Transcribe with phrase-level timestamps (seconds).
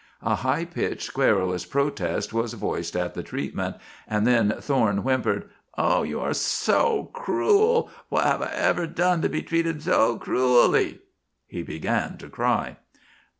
[0.23, 3.75] A high pitched, querulous protest was voiced at the treatment,
[4.07, 7.91] and then Thorne whimpered: "Oh, you are so cruel!
[8.09, 11.01] What have I ever done to be treated so cruelly?"
[11.45, 12.77] He began to cry.